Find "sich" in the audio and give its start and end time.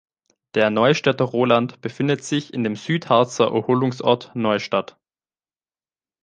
2.23-2.55